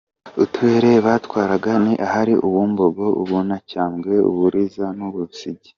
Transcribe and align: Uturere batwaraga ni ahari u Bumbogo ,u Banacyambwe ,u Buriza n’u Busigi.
Uturere 0.43 0.91
batwaraga 1.05 1.71
ni 1.83 1.93
ahari 2.05 2.33
u 2.45 2.47
Bumbogo 2.53 3.05
,u 3.21 3.23
Banacyambwe 3.29 4.13
,u 4.29 4.31
Buriza 4.37 4.85
n’u 4.97 5.09
Busigi. 5.13 5.69